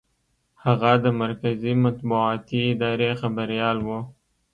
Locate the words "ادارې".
2.73-3.11